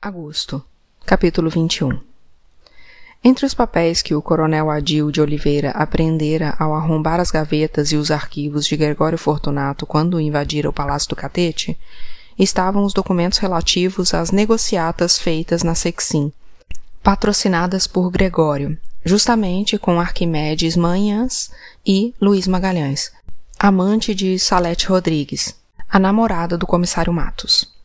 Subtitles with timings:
[0.00, 0.62] Agosto,
[1.06, 1.98] capítulo 21
[3.24, 7.96] Entre os papéis que o coronel Adil de Oliveira apreendera ao arrombar as gavetas e
[7.96, 11.78] os arquivos de Gregório Fortunato quando invadira o Palácio do Catete,
[12.38, 16.30] estavam os documentos relativos às negociatas feitas na Sexim,
[17.02, 21.50] patrocinadas por Gregório, justamente com Arquimedes Manhãs
[21.84, 23.10] e Luiz Magalhães,
[23.58, 25.56] amante de Salete Rodrigues,
[25.88, 27.75] a namorada do comissário Matos.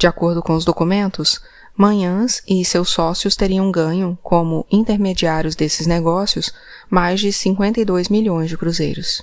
[0.00, 1.42] De acordo com os documentos,
[1.76, 6.54] Manhãs e seus sócios teriam ganho, como intermediários desses negócios,
[6.88, 9.22] mais de 52 milhões de cruzeiros.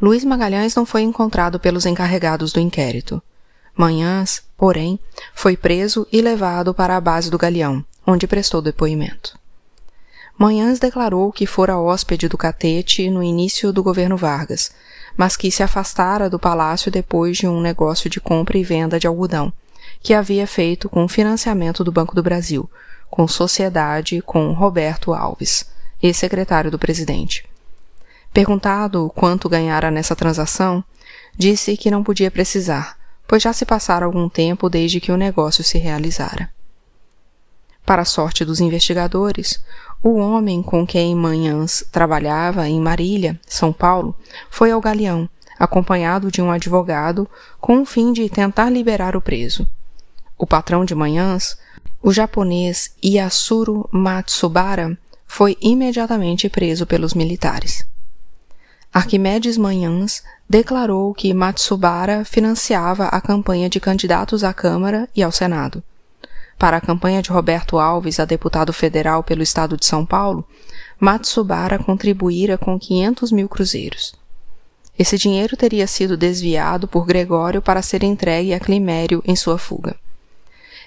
[0.00, 3.22] Luiz Magalhães não foi encontrado pelos encarregados do inquérito.
[3.76, 4.98] Manhãs, porém,
[5.34, 9.38] foi preso e levado para a base do Galeão, onde prestou depoimento.
[10.40, 14.72] Manhãs declarou que fora hóspede do Catete no início do governo Vargas,
[15.14, 19.06] mas que se afastara do palácio depois de um negócio de compra e venda de
[19.06, 19.52] algodão,
[20.02, 22.70] que havia feito com o financiamento do Banco do Brasil,
[23.10, 25.66] com sociedade com Roberto Alves,
[26.02, 27.44] ex-secretário do presidente.
[28.32, 30.82] Perguntado quanto ganhara nessa transação,
[31.36, 32.96] disse que não podia precisar,
[33.28, 36.48] pois já se passara algum tempo desde que o negócio se realizara.
[37.84, 39.62] Para a sorte dos investigadores,
[40.02, 44.14] o homem com quem Manhãs trabalhava em Marília, São Paulo,
[44.50, 47.28] foi ao Galeão, acompanhado de um advogado,
[47.60, 49.66] com o fim de tentar liberar o preso
[50.40, 51.58] o patrão de manhãs,
[52.02, 57.86] o japonês Yasuru Matsubara foi imediatamente preso pelos militares.
[58.92, 65.82] Arquimedes Manhãs declarou que Matsubara financiava a campanha de candidatos à Câmara e ao Senado.
[66.60, 70.46] Para a campanha de Roberto Alves a deputado federal pelo estado de São Paulo,
[71.00, 74.14] Matsubara contribuíra com 500 mil cruzeiros.
[74.98, 79.96] Esse dinheiro teria sido desviado por Gregório para ser entregue a Climério em sua fuga.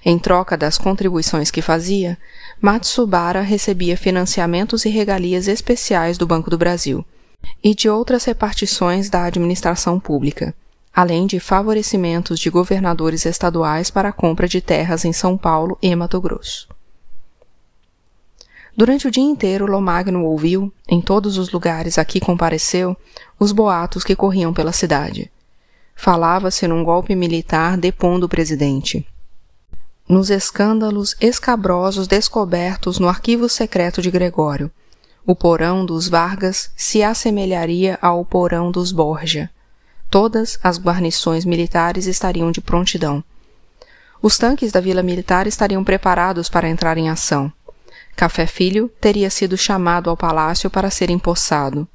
[0.06, 2.20] Em troca das contribuições que fazia,
[2.62, 7.04] Matsubara recebia financiamentos e regalias especiais do Banco do Brasil
[7.64, 10.54] e de outras repartições da administração pública,
[10.94, 15.96] além de favorecimentos de governadores estaduais para a compra de terras em São Paulo e
[15.96, 16.68] Mato Grosso.
[18.76, 22.98] Durante o dia inteiro, Lomagno ouviu, em todos os lugares a que compareceu,
[23.40, 25.32] os boatos que corriam pela cidade.
[25.96, 29.06] Falava-se num golpe militar depondo o presidente
[30.08, 34.70] nos escândalos escabrosos descobertos no arquivo secreto de Gregório.
[35.26, 39.50] O porão dos Vargas se assemelharia ao porão dos Borgia.
[40.14, 43.24] Todas as guarnições militares estariam de prontidão.
[44.22, 47.52] Os tanques da vila militar estariam preparados para entrar em ação.
[48.16, 51.88] Café Filho teria sido chamado ao palácio para ser empossado.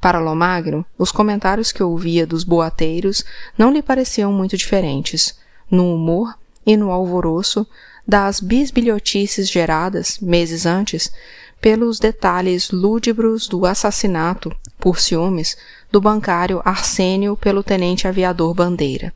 [0.00, 3.24] Para Lomagro, os comentários que ouvia dos boateiros
[3.58, 5.36] não lhe pareciam muito diferentes.
[5.68, 7.66] No humor, e no alvoroço
[8.06, 11.12] das bisbilhotices geradas, meses antes,
[11.62, 15.56] pelos detalhes lúdibros do assassinato, por ciúmes,
[15.92, 19.14] do bancário Arsênio pelo tenente aviador Bandeira.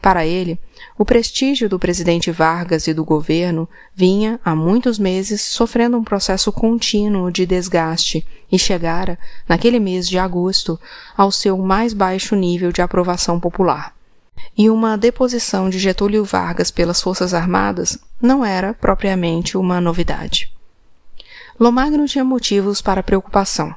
[0.00, 0.58] Para ele,
[0.98, 6.50] o prestígio do presidente Vargas e do governo vinha, há muitos meses, sofrendo um processo
[6.50, 10.80] contínuo de desgaste e chegara, naquele mês de agosto,
[11.14, 13.94] ao seu mais baixo nível de aprovação popular
[14.56, 20.55] e uma deposição de Getúlio Vargas pelas Forças Armadas não era propriamente uma novidade.
[21.58, 23.74] Lomagno tinha motivos para preocupação.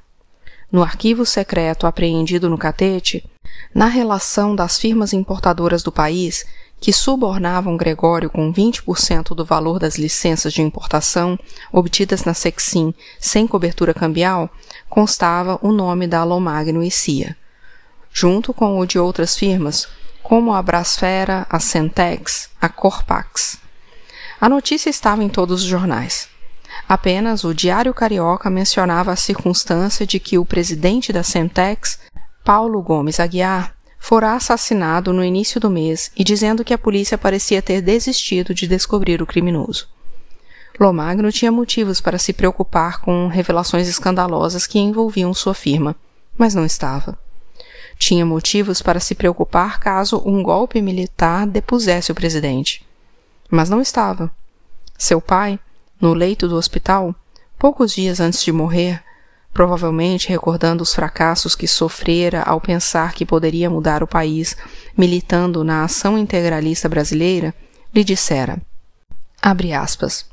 [0.69, 3.23] No arquivo secreto apreendido no Catete,
[3.73, 6.45] na relação das firmas importadoras do país,
[6.81, 11.39] que subornavam Gregório com 20% do valor das licenças de importação
[11.71, 14.49] obtidas na Sexim sem cobertura cambial,
[14.89, 17.35] constava o nome da Lomagno e Cia.
[18.11, 19.87] Junto com o de outras firmas,
[20.21, 23.57] como a Brasfera, a Centex, a Corpax.
[24.41, 26.27] A notícia estava em todos os jornais.
[26.89, 31.99] Apenas o Diário Carioca mencionava a circunstância de que o presidente da Centex,
[32.43, 37.61] Paulo Gomes Aguiar, fora assassinado no início do mês e dizendo que a polícia parecia
[37.61, 39.87] ter desistido de descobrir o criminoso.
[40.79, 45.95] Lomagno tinha motivos para se preocupar com revelações escandalosas que envolviam sua firma,
[46.35, 47.19] mas não estava.
[47.99, 52.83] Tinha motivos para se preocupar caso um golpe militar depusesse o presidente.
[53.47, 54.31] Mas não estava.
[54.97, 55.59] Seu pai,
[55.99, 57.13] no leito do hospital,
[57.57, 59.03] poucos dias antes de morrer,
[59.53, 64.55] provavelmente recordando os fracassos que sofrera ao pensar que poderia mudar o país
[64.97, 67.53] militando na ação integralista brasileira,
[67.93, 68.61] lhe dissera:
[69.73, 70.25] aspas.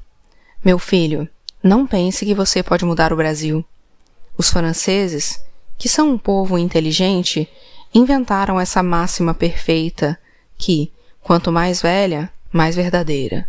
[0.64, 1.28] Meu filho,
[1.62, 3.64] não pense que você pode mudar o Brasil.
[4.36, 5.40] Os franceses,
[5.78, 7.48] que são um povo inteligente,
[7.94, 10.18] inventaram essa máxima perfeita
[10.58, 10.92] que,
[11.22, 13.48] quanto mais velha, mais verdadeira.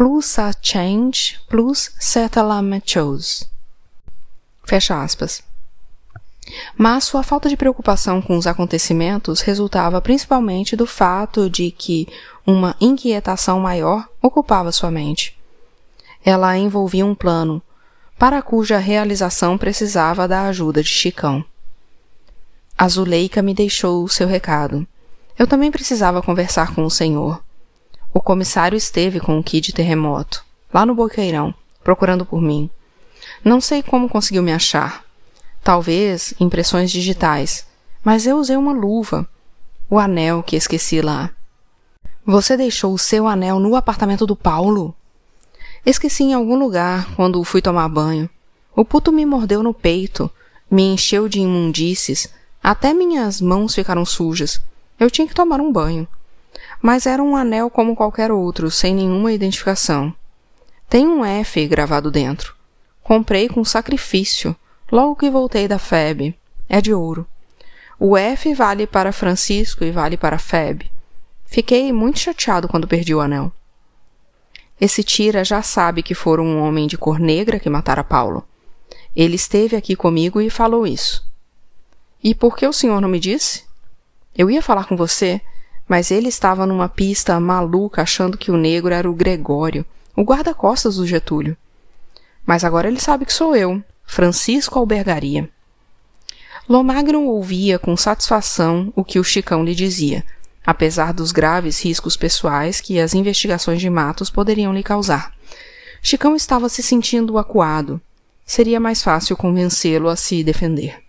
[0.00, 1.90] Plus a change plus
[2.34, 3.44] la chose.
[4.64, 5.42] Fecha aspas.
[6.74, 12.08] Mas sua falta de preocupação com os acontecimentos resultava principalmente do fato de que
[12.46, 15.38] uma inquietação maior ocupava sua mente.
[16.24, 17.60] Ela envolvia um plano,
[18.18, 21.44] para cuja realização precisava da ajuda de Chicão.
[22.78, 24.86] A Zuleika me deixou o seu recado.
[25.38, 27.42] Eu também precisava conversar com o senhor.
[28.12, 31.54] O comissário esteve com o Kid Terremoto, lá no Boqueirão,
[31.84, 32.68] procurando por mim.
[33.44, 35.04] Não sei como conseguiu me achar.
[35.62, 37.64] Talvez impressões digitais,
[38.02, 39.28] mas eu usei uma luva.
[39.88, 41.30] O anel que esqueci lá.
[42.26, 44.94] Você deixou o seu anel no apartamento do Paulo?
[45.86, 48.28] Esqueci em algum lugar quando fui tomar banho.
[48.74, 50.28] O puto me mordeu no peito,
[50.70, 52.28] me encheu de imundícies,
[52.62, 54.60] até minhas mãos ficaram sujas.
[54.98, 56.08] Eu tinha que tomar um banho.
[56.80, 60.14] Mas era um anel como qualquer outro, sem nenhuma identificação.
[60.88, 62.54] Tem um F gravado dentro.
[63.02, 64.56] Comprei com sacrifício,
[64.90, 66.34] logo que voltei da FEB.
[66.68, 67.26] É de ouro.
[67.98, 70.90] O F vale para Francisco e vale para FEB.
[71.44, 73.52] Fiquei muito chateado quando perdi o anel.
[74.80, 78.42] Esse tira já sabe que foi um homem de cor negra que matara Paulo.
[79.14, 81.22] Ele esteve aqui comigo e falou isso.
[82.22, 83.64] E por que o senhor não me disse?
[84.34, 85.40] Eu ia falar com você,
[85.90, 89.84] mas ele estava numa pista maluca achando que o negro era o Gregório,
[90.14, 91.56] o guarda-costas do Getúlio.
[92.46, 95.50] Mas agora ele sabe que sou eu, Francisco Albergaria.
[96.68, 100.24] Lomagno ouvia com satisfação o que o Chicão lhe dizia,
[100.64, 105.34] apesar dos graves riscos pessoais que as investigações de Matos poderiam lhe causar.
[106.00, 108.00] Chicão estava se sentindo acuado.
[108.46, 111.02] Seria mais fácil convencê-lo a se defender.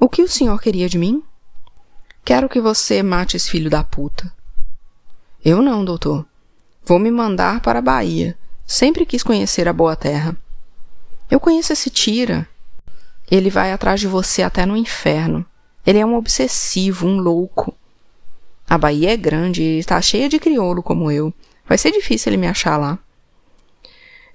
[0.00, 1.22] O que o senhor queria de mim?
[2.24, 4.32] Quero que você mate esse filho da puta.
[5.44, 6.24] Eu não, doutor.
[6.84, 8.38] Vou me mandar para a Bahia.
[8.64, 10.36] Sempre quis conhecer a boa terra.
[11.28, 12.48] Eu conheço esse tira.
[13.28, 15.44] Ele vai atrás de você até no inferno.
[15.84, 17.74] Ele é um obsessivo, um louco.
[18.70, 21.34] A Bahia é grande e está cheia de crioulo como eu.
[21.66, 23.00] Vai ser difícil ele me achar lá.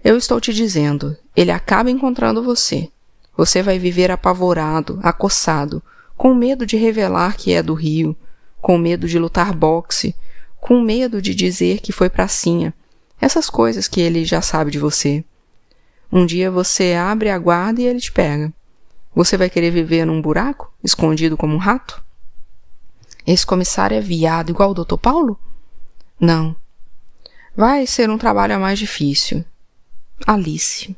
[0.04, 2.89] Eu estou te dizendo, ele acaba encontrando você.
[3.38, 5.81] Você vai viver apavorado, acossado,
[6.18, 8.18] com medo de revelar que é do Rio,
[8.60, 10.16] com medo de lutar boxe,
[10.60, 12.74] com medo de dizer que foi pracinha.
[13.22, 15.24] Essas coisas que ele já sabe de você.
[16.12, 18.52] Um dia você abre a guarda e ele te pega.
[19.16, 22.04] Você vai querer viver num buraco, escondido como um rato?
[23.25, 25.40] Esse comissário é viado igual o doutor Paulo?
[26.20, 26.56] Não.
[27.56, 29.44] Vai ser um trabalho mais difícil.
[30.25, 30.96] Alice.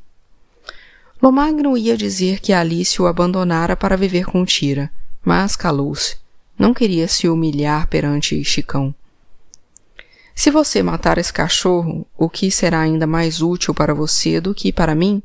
[1.22, 4.89] Lomagno ia dizer que Alice o abandonara para viver com Tira,
[5.24, 6.18] mas calou-se.
[6.57, 8.94] Não queria se humilhar perante Chicão.
[10.36, 14.71] Se você matar esse cachorro, o que será ainda mais útil para você do que
[14.71, 15.21] para mim,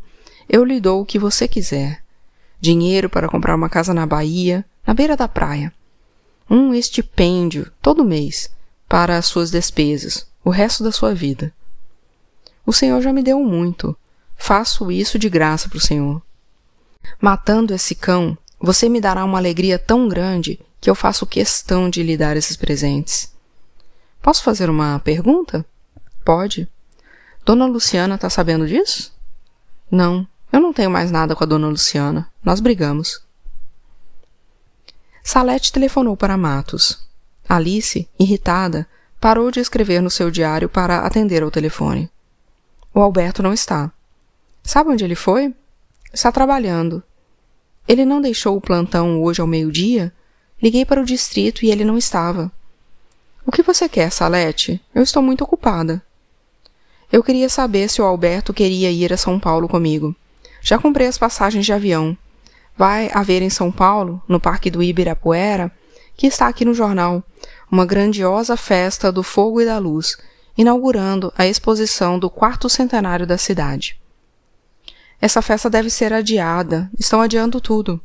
[0.49, 2.03] eu lhe dou o que você quiser.
[2.61, 5.73] Dinheiro para comprar uma casa na Bahia, na beira da praia.
[6.51, 8.51] Um estipêndio, todo mês,
[8.89, 11.53] para as suas despesas, o resto da sua vida.
[12.67, 13.97] O Senhor já me deu muito.
[14.37, 16.23] Faço isso de graça para o Senhor.
[17.21, 22.03] Matando esse cão, você me dará uma alegria tão grande que eu faço questão de
[22.03, 23.31] lhe dar esses presentes.
[24.23, 25.67] Posso fazer uma pergunta?
[26.25, 26.67] Pode.
[27.45, 29.13] Dona Luciana está sabendo disso?
[29.91, 32.31] Não, eu não tenho mais nada com a dona Luciana.
[32.43, 33.23] Nós brigamos.
[35.23, 37.07] Salete telefonou para Matos.
[37.47, 38.87] Alice, irritada,
[39.21, 42.11] parou de escrever no seu diário para atender ao telefone.
[42.95, 43.93] O Alberto não está.
[44.63, 45.55] Sabe onde ele foi?
[46.13, 47.03] Está trabalhando.
[47.87, 50.13] Ele não deixou o plantão hoje ao meio-dia?
[50.63, 52.51] Liguei para o distrito e ele não estava.
[53.47, 54.81] O que você quer, Salete?
[54.95, 56.03] Eu estou muito ocupada.
[57.13, 60.17] Eu queria saber se o Alberto queria ir a São Paulo comigo.
[60.63, 62.17] Já comprei as passagens de avião.
[62.77, 65.71] Vai haver em São Paulo, no Parque do Ibirapuera,
[66.17, 67.23] que está aqui no jornal,
[67.71, 70.17] uma grandiosa festa do fogo e da luz,
[70.57, 74.01] inaugurando a exposição do quarto centenário da cidade.
[75.25, 77.99] Essa festa deve ser adiada, estão adiando tudo.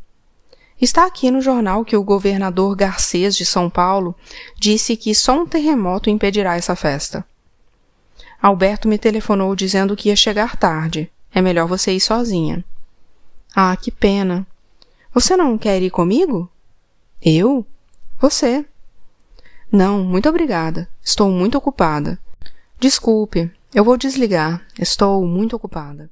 [0.80, 4.16] Está aqui no jornal que o governador Garcês de São Paulo
[4.58, 7.26] disse que só um terremoto impedirá essa festa.
[8.42, 11.12] Alberto me telefonou dizendo que ia chegar tarde.
[11.34, 12.64] É melhor você ir sozinha.
[13.54, 14.48] Ah, que pena.
[15.14, 16.50] Você não quer ir comigo?
[17.22, 17.66] Eu?
[18.18, 18.66] Você.
[19.70, 20.88] Não, muito obrigada.
[21.04, 22.18] Estou muito ocupada.
[22.80, 24.66] Desculpe, eu vou desligar.
[24.80, 26.10] Estou muito ocupada.